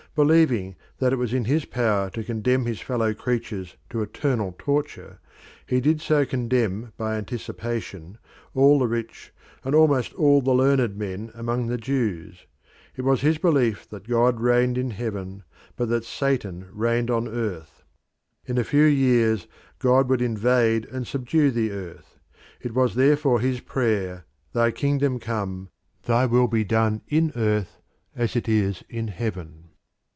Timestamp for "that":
0.99-1.13, 13.89-14.09, 15.87-16.03